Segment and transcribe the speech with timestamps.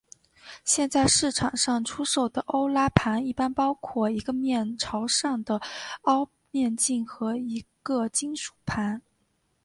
[0.65, 5.61] 现在市场上出售的欧拉盘一般包括一个面朝上的
[6.05, 9.03] 凹面镜和一个金属盘。